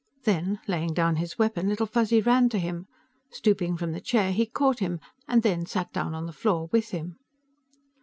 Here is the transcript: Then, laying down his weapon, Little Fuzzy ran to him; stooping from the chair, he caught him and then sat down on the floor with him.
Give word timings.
Then, 0.23 0.59
laying 0.67 0.95
down 0.95 1.17
his 1.17 1.37
weapon, 1.37 1.69
Little 1.69 1.85
Fuzzy 1.85 2.21
ran 2.21 2.49
to 2.49 2.57
him; 2.57 2.87
stooping 3.29 3.77
from 3.77 3.91
the 3.91 4.01
chair, 4.01 4.31
he 4.31 4.47
caught 4.47 4.79
him 4.79 4.99
and 5.27 5.43
then 5.43 5.67
sat 5.67 5.93
down 5.93 6.15
on 6.15 6.25
the 6.25 6.33
floor 6.33 6.69
with 6.71 6.89
him. 6.89 7.17